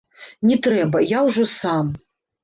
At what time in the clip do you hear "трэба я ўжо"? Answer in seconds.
0.67-1.45